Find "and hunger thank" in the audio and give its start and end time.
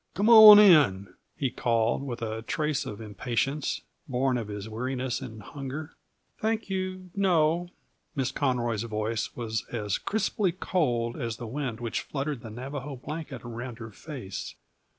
5.21-6.71